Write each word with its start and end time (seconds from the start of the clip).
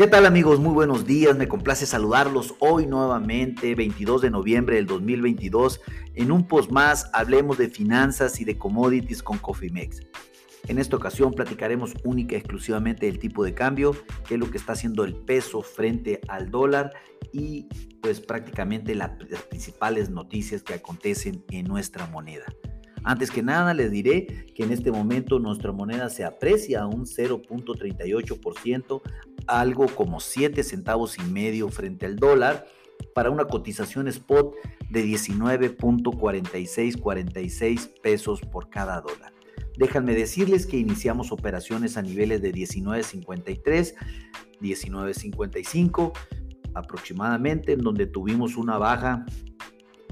¿Qué 0.00 0.06
tal 0.06 0.24
amigos? 0.24 0.58
Muy 0.60 0.72
buenos 0.72 1.04
días, 1.04 1.36
me 1.36 1.46
complace 1.46 1.84
saludarlos 1.84 2.54
hoy 2.58 2.86
nuevamente, 2.86 3.74
22 3.74 4.22
de 4.22 4.30
noviembre 4.30 4.76
del 4.76 4.86
2022. 4.86 5.78
En 6.14 6.32
un 6.32 6.48
post 6.48 6.70
más 6.70 7.10
hablemos 7.12 7.58
de 7.58 7.68
finanzas 7.68 8.40
y 8.40 8.46
de 8.46 8.56
commodities 8.56 9.22
con 9.22 9.36
Cofimex. 9.36 10.00
En 10.68 10.78
esta 10.78 10.96
ocasión 10.96 11.34
platicaremos 11.34 11.92
única 12.02 12.34
y 12.34 12.38
exclusivamente 12.38 13.04
del 13.04 13.18
tipo 13.18 13.44
de 13.44 13.52
cambio, 13.52 13.94
qué 14.26 14.36
es 14.36 14.40
lo 14.40 14.50
que 14.50 14.56
está 14.56 14.72
haciendo 14.72 15.04
el 15.04 15.16
peso 15.16 15.60
frente 15.60 16.22
al 16.28 16.50
dólar 16.50 16.94
y 17.30 17.68
pues 18.00 18.22
prácticamente 18.22 18.94
las 18.94 19.10
principales 19.50 20.08
noticias 20.08 20.62
que 20.62 20.72
acontecen 20.72 21.44
en 21.50 21.66
nuestra 21.66 22.06
moneda. 22.06 22.46
Antes 23.02 23.30
que 23.30 23.42
nada, 23.42 23.72
les 23.74 23.90
diré 23.90 24.46
que 24.54 24.62
en 24.64 24.72
este 24.72 24.92
momento 24.92 25.38
nuestra 25.38 25.72
moneda 25.72 26.10
se 26.10 26.24
aprecia 26.24 26.82
a 26.82 26.86
un 26.86 27.06
0.38%, 27.06 29.00
algo 29.46 29.86
como 29.86 30.20
7 30.20 30.62
centavos 30.62 31.16
y 31.18 31.22
medio 31.22 31.68
frente 31.68 32.04
al 32.06 32.16
dólar, 32.16 32.66
para 33.14 33.30
una 33.30 33.46
cotización 33.46 34.08
spot 34.08 34.54
de 34.90 35.02
19.4646 35.04 37.88
pesos 38.02 38.42
por 38.42 38.68
cada 38.68 39.00
dólar. 39.00 39.32
Déjenme 39.78 40.14
decirles 40.14 40.66
que 40.66 40.76
iniciamos 40.76 41.32
operaciones 41.32 41.96
a 41.96 42.02
niveles 42.02 42.42
de 42.42 42.52
19.53, 42.52 43.94
19.55 44.60 46.12
aproximadamente, 46.74 47.72
en 47.72 47.80
donde 47.80 48.06
tuvimos 48.06 48.56
una 48.56 48.78
baja 48.78 49.26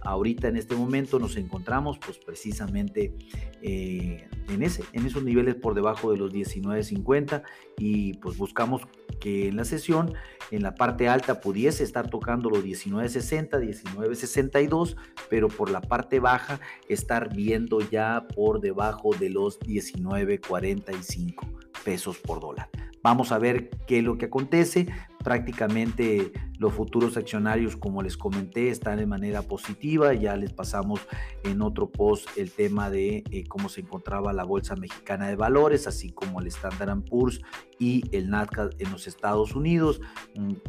Ahorita 0.00 0.48
en 0.48 0.56
este 0.56 0.76
momento 0.76 1.18
nos 1.18 1.36
encontramos 1.36 1.98
pues 1.98 2.18
precisamente 2.18 3.16
eh, 3.62 4.28
en, 4.48 4.62
ese, 4.62 4.84
en 4.92 5.04
esos 5.04 5.24
niveles 5.24 5.56
por 5.56 5.74
debajo 5.74 6.12
de 6.12 6.18
los 6.18 6.32
19.50 6.32 7.42
y 7.78 8.14
pues 8.18 8.36
buscamos 8.36 8.82
que 9.20 9.48
en 9.48 9.56
la 9.56 9.64
sesión 9.64 10.14
en 10.50 10.62
la 10.62 10.74
parte 10.74 11.08
alta 11.08 11.40
pudiese 11.40 11.82
estar 11.82 12.08
tocando 12.08 12.50
los 12.50 12.64
19.60, 12.64 13.50
19.62, 13.60 14.96
pero 15.28 15.48
por 15.48 15.70
la 15.70 15.80
parte 15.80 16.20
baja 16.20 16.60
estar 16.88 17.34
viendo 17.34 17.80
ya 17.80 18.26
por 18.34 18.60
debajo 18.60 19.14
de 19.14 19.30
los 19.30 19.58
19.45 19.60 21.34
pesos 21.84 22.18
por 22.18 22.40
dólar. 22.40 22.68
Vamos 23.02 23.32
a 23.32 23.38
ver 23.38 23.70
qué 23.86 23.98
es 23.98 24.04
lo 24.04 24.18
que 24.18 24.26
acontece. 24.26 24.88
Prácticamente 25.22 26.32
los 26.58 26.72
futuros 26.72 27.16
accionarios, 27.16 27.76
como 27.76 28.02
les 28.02 28.16
comenté, 28.16 28.68
están 28.68 28.98
de 28.98 29.06
manera 29.06 29.42
positiva. 29.42 30.14
Ya 30.14 30.36
les 30.36 30.52
pasamos 30.52 31.00
en 31.44 31.62
otro 31.62 31.90
post 31.90 32.28
el 32.36 32.50
tema 32.50 32.90
de 32.90 33.24
eh, 33.30 33.44
cómo 33.48 33.68
se 33.68 33.82
encontraba 33.82 34.32
la 34.32 34.44
Bolsa 34.44 34.76
Mexicana 34.76 35.28
de 35.28 35.36
Valores, 35.36 35.86
así 35.86 36.10
como 36.10 36.40
el 36.40 36.46
Standard 36.46 37.02
Poor's 37.02 37.40
y 37.78 38.04
el 38.16 38.30
Nasdaq 38.30 38.74
en 38.78 38.90
los 38.90 39.06
Estados 39.06 39.54
Unidos. 39.54 40.00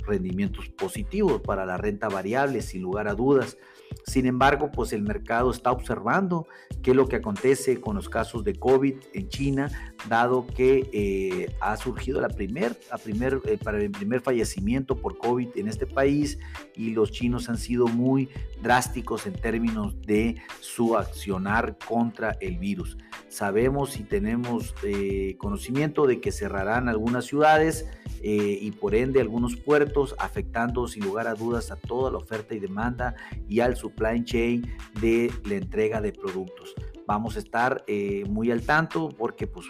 rendimientos 0.05 0.69
positivos 0.69 1.41
para 1.41 1.65
la 1.65 1.77
renta 1.77 2.09
variable, 2.09 2.61
sin 2.61 2.81
lugar 2.81 3.07
a 3.07 3.13
dudas. 3.13 3.57
Sin 4.05 4.25
embargo, 4.25 4.71
pues 4.71 4.93
el 4.93 5.01
mercado 5.01 5.51
está 5.51 5.71
observando 5.71 6.47
qué 6.81 6.91
es 6.91 6.97
lo 6.97 7.07
que 7.07 7.17
acontece 7.17 7.79
con 7.79 7.95
los 7.95 8.09
casos 8.09 8.43
de 8.43 8.55
COVID 8.55 8.95
en 9.13 9.29
China, 9.29 9.95
dado 10.09 10.47
que 10.47 10.89
eh, 10.93 11.55
ha 11.59 11.75
surgido 11.77 12.21
la 12.21 12.29
primer, 12.29 12.77
primer, 13.03 13.41
eh, 13.45 13.57
para 13.61 13.77
el 13.81 13.91
primer 13.91 14.21
fallecimiento 14.21 14.95
por 14.95 15.17
COVID 15.17 15.49
en 15.55 15.67
este 15.67 15.85
país 15.85 16.39
y 16.75 16.91
los 16.91 17.11
chinos 17.11 17.49
han 17.49 17.57
sido 17.57 17.87
muy 17.87 18.29
drásticos 18.61 19.25
en 19.27 19.33
términos 19.33 19.99
de 20.01 20.37
su 20.59 20.97
accionar 20.97 21.77
contra 21.85 22.37
el 22.39 22.57
virus. 22.57 22.97
Sabemos 23.29 23.97
y 23.99 24.03
tenemos 24.03 24.73
eh, 24.83 25.35
conocimiento 25.37 26.07
de 26.07 26.21
que 26.21 26.31
cerrarán 26.31 26.89
algunas 26.89 27.25
ciudades 27.25 27.87
y 28.19 28.71
por 28.71 28.95
ende 28.95 29.21
algunos 29.21 29.55
puertos, 29.55 30.15
afectando 30.17 30.87
sin 30.87 31.05
lugar 31.05 31.27
a 31.27 31.35
dudas 31.35 31.71
a 31.71 31.75
toda 31.75 32.11
la 32.11 32.17
oferta 32.17 32.55
y 32.55 32.59
demanda 32.59 33.15
y 33.47 33.59
al 33.59 33.77
supply 33.77 34.25
chain 34.25 34.75
de 34.99 35.31
la 35.45 35.55
entrega 35.55 36.01
de 36.01 36.13
productos. 36.13 36.73
Vamos 37.05 37.35
a 37.35 37.39
estar 37.39 37.85
muy 38.27 38.49
al 38.49 38.63
tanto 38.63 39.09
porque 39.09 39.45
pues 39.45 39.67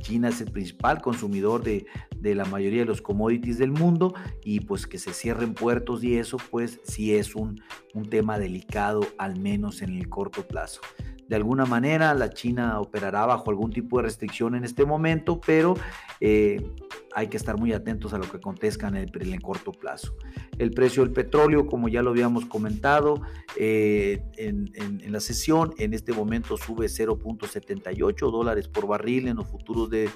China 0.00 0.28
es 0.28 0.40
el 0.40 0.50
principal 0.50 1.00
consumidor 1.00 1.62
de, 1.62 1.86
la 2.22 2.44
mayoría 2.44 2.80
de 2.80 2.86
los 2.86 3.02
commodities 3.02 3.58
del 3.58 3.70
mundo 3.70 4.14
y 4.42 4.60
pues 4.60 4.86
que 4.86 4.98
se 4.98 5.12
cierren 5.12 5.54
puertos 5.54 6.02
y 6.02 6.16
eso 6.16 6.38
pues 6.50 6.80
sí 6.82 7.14
es 7.14 7.36
un, 7.36 7.62
un 7.94 8.08
tema 8.10 8.38
delicado 8.38 9.06
al 9.18 9.38
menos 9.38 9.82
en 9.82 9.96
el 9.96 10.08
corto 10.08 10.46
plazo. 10.46 10.80
De 11.28 11.34
alguna 11.34 11.66
manera 11.66 12.14
la 12.14 12.30
China 12.30 12.80
operará 12.80 13.26
bajo 13.26 13.50
algún 13.50 13.72
tipo 13.72 13.96
de 13.96 14.04
restricción 14.04 14.54
en 14.54 14.64
este 14.64 14.84
momento, 14.84 15.40
pero 15.44 15.74
eh, 16.20 16.70
hay 17.14 17.26
que 17.26 17.36
estar 17.36 17.58
muy 17.58 17.72
atentos 17.72 18.12
a 18.12 18.18
lo 18.18 18.30
que 18.30 18.36
acontezca 18.36 18.86
en 18.88 18.96
el, 18.96 19.42
corto 19.42 19.72
plazo. 19.72 20.14
El 20.58 20.70
precio 20.70 21.02
del 21.02 21.12
petróleo, 21.12 21.66
como 21.66 21.88
ya 21.88 22.02
lo 22.02 22.10
habíamos 22.10 22.46
comentado 22.46 23.20
eh, 23.56 24.22
en, 24.36 24.70
la 25.10 25.18
sesión, 25.18 25.74
en 25.78 25.94
este 25.94 26.12
momento 26.12 26.56
sube 26.56 26.86
0.78 26.86 28.30
dólares 28.30 28.68
por 28.68 28.86
barril 28.86 29.26
en 29.28 29.36
los 29.36 29.48
futuros 29.48 29.90
de, 29.90 30.10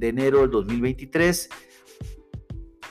enero 0.00 0.40
del 0.40 0.50
2023 0.50 1.50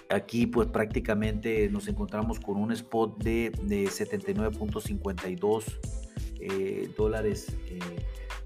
aquí 0.09 0.47
pues 0.47 0.69
prácticamente 0.69 1.69
nos 1.69 1.89
encontramos 1.89 2.39
con 2.39 2.55
un 2.55 2.71
spot 2.71 3.21
de, 3.21 3.51
de 3.63 3.87
79.52 3.87 6.06
eh, 6.51 6.89
dólares, 6.97 7.47
eh, 7.69 7.79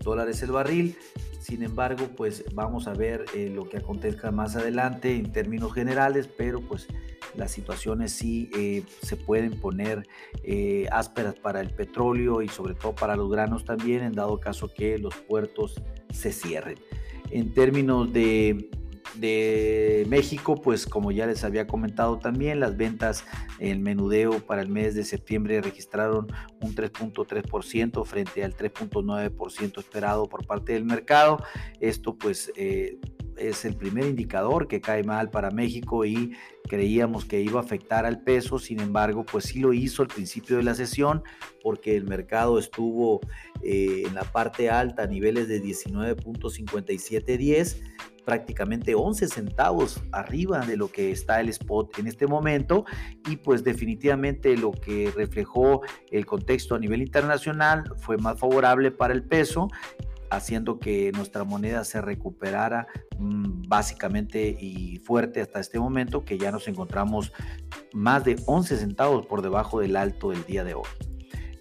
dólares 0.04 0.42
el 0.44 0.52
barril. 0.52 0.96
Sin 1.40 1.64
embargo, 1.64 2.08
pues 2.16 2.46
vamos 2.54 2.88
a 2.88 2.94
ver 2.94 3.26
eh, 3.36 3.50
lo 3.54 3.68
que 3.68 3.78
acontezca 3.78 4.32
más 4.32 4.56
adelante 4.56 5.16
en 5.16 5.32
términos 5.32 5.74
generales, 5.74 6.28
pero 6.28 6.62
pues 6.62 6.88
las 7.36 7.52
situaciones 7.52 8.12
sí 8.12 8.86
se 9.02 9.16
pueden 9.16 9.60
poner 9.60 10.06
ásperas 10.92 11.36
para 11.36 11.62
el 11.62 11.70
petróleo 11.70 12.42
y 12.42 12.50
sobre 12.50 12.74
todo 12.76 12.94
para 12.94 13.16
los 13.16 13.32
granos 13.32 13.64
también, 13.64 14.04
en 14.04 14.12
dado 14.12 14.40
caso 14.40 14.74
que 14.74 14.98
los 14.98 15.16
puertos 15.16 15.82
se 16.12 16.34
cierren. 16.34 16.78
En 17.30 17.54
términos 17.54 18.12
de 18.12 18.70
de 19.16 20.06
México, 20.10 20.56
pues 20.56 20.86
como 20.86 21.12
ya 21.12 21.28
les 21.28 21.44
había 21.44 21.68
comentado 21.68 22.20
también, 22.20 22.60
las 22.60 22.78
ventas 22.78 23.26
en 23.60 23.82
menudeo 23.82 24.40
para 24.40 24.62
el 24.62 24.70
mes 24.70 24.96
de 24.96 25.04
septiembre 25.04 25.62
registraron 25.62 26.28
un 26.62 26.76
3.3% 26.76 28.06
frente 28.06 28.44
al 28.44 28.56
3.9% 28.56 29.80
esperado 29.80 30.28
por 30.28 30.46
parte 30.46 30.74
del 30.74 30.86
mercado. 30.86 31.44
Esto 31.80 32.18
pues 32.18 32.52
eh, 32.56 33.00
es 33.38 33.66
el 33.66 33.76
primer 33.76 34.06
indicador 34.06 34.68
que 34.68 34.82
cae 34.82 35.04
mal 35.04 35.30
para 35.30 35.52
México 35.52 36.06
y 36.06 36.34
creíamos 36.68 37.26
que 37.26 37.42
iba 37.42 37.60
a 37.60 37.64
afectar 37.64 38.06
al 38.06 38.24
peso, 38.24 38.60
sin 38.60 38.80
embargo, 38.80 39.26
pues 39.26 39.46
sí 39.46 39.60
lo 39.60 39.74
hizo 39.74 40.04
al 40.04 40.08
principio 40.08 40.58
de 40.58 40.64
la 40.64 40.76
sesión 40.76 41.24
porque 41.64 41.96
el 41.96 42.04
mercado 42.06 42.60
estuvo 42.60 43.22
eh, 43.62 44.04
en 44.06 44.14
la 44.16 44.24
parte 44.24 44.70
alta 44.70 45.04
a 45.04 45.08
niveles 45.08 45.48
de 45.48 45.62
19.5710 45.62 47.82
prácticamente 48.26 48.96
11 48.96 49.28
centavos 49.28 50.02
arriba 50.12 50.60
de 50.66 50.78
lo 50.78 50.92
que 50.92 51.12
está 51.12 51.40
el 51.40 51.50
spot 51.50 51.98
en 52.00 52.08
este 52.08 52.28
momento 52.28 52.86
y 53.28 53.38
pues 53.38 53.64
definitivamente 53.64 54.56
lo 54.58 54.72
que 54.72 55.12
reflejó 55.16 55.82
el 56.12 56.26
contexto 56.26 56.76
a 56.76 56.80
nivel 56.80 57.02
internacional 57.02 57.94
fue 57.98 58.18
más 58.18 58.40
favorable 58.40 58.92
para 58.92 59.14
el 59.14 59.24
peso 59.24 59.70
haciendo 60.32 60.80
que 60.80 61.12
nuestra 61.12 61.44
moneda 61.44 61.84
se 61.84 62.02
recuperara 62.02 62.88
mm, 63.20 63.64
básicamente 63.68 64.58
y 64.60 64.98
fuerte 65.04 65.42
hasta 65.42 65.60
este 65.60 65.78
momento 65.78 66.24
que 66.24 66.38
ya 66.38 66.52
nos 66.52 66.68
encontramos 66.68 67.34
más 67.94 68.24
de 68.24 68.38
11 68.46 68.78
centavos 68.78 69.26
por 69.26 69.42
debajo 69.42 69.82
del 69.82 69.98
alto 69.98 70.30
del 70.30 70.46
día 70.46 70.64
de 70.64 70.74
hoy. 70.74 71.11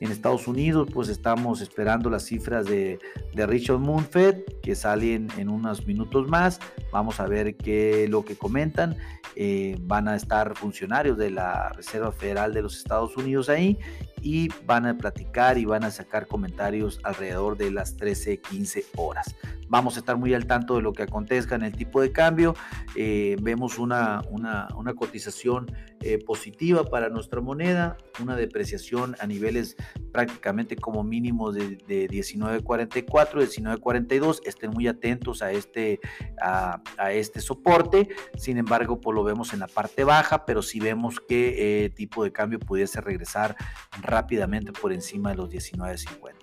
En 0.01 0.11
Estados 0.11 0.49
Unidos, 0.49 0.89
pues 0.93 1.11
estamos 1.11 1.61
esperando 1.61 2.09
las 2.09 2.25
cifras 2.25 2.65
de, 2.65 2.99
Richard 3.35 3.79
Moon 3.79 4.05
Fed 4.05 4.43
que 4.63 4.75
salen 4.75 5.29
en 5.37 5.51
unos 5.51 5.87
minutos 5.87 6.27
más. 6.27 6.59
Vamos 6.91 7.21
a 7.21 7.27
ver 7.27 7.57
qué 7.57 8.09
lo 8.09 8.25
que 8.25 8.35
comentan. 8.35 8.97
Eh, 9.37 9.77
van 9.83 10.09
a 10.09 10.17
estar 10.17 10.57
funcionarios 10.57 11.19
de 11.19 11.31
la 11.31 11.69
Reserva 11.71 12.13
Federal 12.13 12.55
de 12.55 12.63
los 12.63 12.79
Estados 12.79 13.17
Unidos 13.17 13.49
ahí 13.49 13.79
y 14.23 14.49
van 14.67 14.87
a 14.87 14.97
platicar 14.97 15.59
y 15.59 15.67
van 15.67 15.85
a 15.85 15.91
sacar 15.91 16.27
comentarios 16.27 16.99
alrededor 17.05 17.57
de 17.57 17.71
las 17.71 17.97
13, 17.97 18.39
15 18.39 18.87
horas. 18.97 19.35
Vamos 19.71 19.95
a 19.97 20.01
estar 20.01 20.17
muy 20.17 20.35
al 20.35 20.47
tanto 20.47 20.75
de 20.75 20.83
lo 20.83 20.93
que 20.93 21.05
acontezca 21.05 21.55
en 21.55 21.63
el 21.63 21.77
tipo 21.77 22.03
de 22.03 22.11
cambio. 22.11 22.57
Eh, 22.97 23.37
vemos 23.41 23.79
una, 23.79 24.21
una, 24.29 24.67
cotización 24.97 25.71
eh, 26.01 26.19
positiva 26.19 26.85
para 26.85 27.09
nuestra 27.09 27.41
moneda, 27.41 27.97
una 28.21 28.35
depreciación 28.35 29.15
a 29.21 29.29
niveles 29.29 29.77
prácticamente 30.13 30.75
como 30.75 31.05
mínimo 31.05 31.53
de, 31.53 31.77
de 31.87 32.09
19.44, 32.09 33.05
19.42. 33.05 34.41
Estén 34.45 34.71
muy 34.71 34.89
atentos 34.89 35.41
a 35.41 35.53
este, 35.53 36.01
a, 36.43 36.83
este 37.13 37.41
soporte. 37.41 38.09
Sin 38.37 38.59
embargo, 38.59 39.01
pues 39.01 39.15
lo 39.15 39.23
vemos 39.23 39.53
en 39.53 39.61
la 39.61 39.69
parte 39.69 40.03
baja, 40.03 40.45
pero 40.45 40.63
si 40.63 40.81
vemos 40.81 41.21
que 41.21 41.85
eh, 41.85 41.91
tipo 41.91 42.25
de 42.25 42.33
cambio 42.33 42.59
pudiese 42.59 43.01
regresar 43.01 43.55
rápidamente 44.03 44.73
por 44.73 44.93
encima 44.93 45.31
de 45.31 45.37
los 45.37 45.49
19.50. 45.49 46.40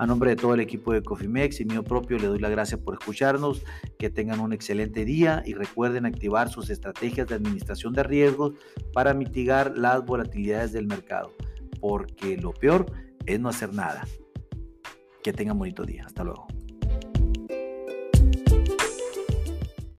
A 0.00 0.06
nombre 0.06 0.30
de 0.30 0.36
todo 0.36 0.54
el 0.54 0.60
equipo 0.60 0.94
de 0.94 1.02
Cofimex 1.02 1.60
y 1.60 1.66
mío 1.66 1.84
propio, 1.84 2.16
le 2.16 2.26
doy 2.26 2.38
la 2.38 2.48
gracia 2.48 2.78
por 2.78 2.94
escucharnos. 2.94 3.62
Que 3.98 4.08
tengan 4.08 4.40
un 4.40 4.54
excelente 4.54 5.04
día 5.04 5.42
y 5.44 5.52
recuerden 5.52 6.06
activar 6.06 6.48
sus 6.48 6.70
estrategias 6.70 7.28
de 7.28 7.34
administración 7.34 7.92
de 7.92 8.02
riesgos 8.02 8.54
para 8.94 9.12
mitigar 9.12 9.76
las 9.76 10.02
volatilidades 10.02 10.72
del 10.72 10.86
mercado, 10.86 11.34
porque 11.82 12.38
lo 12.38 12.54
peor 12.54 12.86
es 13.26 13.38
no 13.40 13.50
hacer 13.50 13.74
nada. 13.74 14.06
Que 15.22 15.34
tengan 15.34 15.58
bonito 15.58 15.84
día. 15.84 16.06
Hasta 16.06 16.24
luego. 16.24 16.46